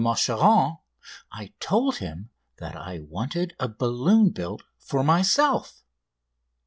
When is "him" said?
1.97-2.31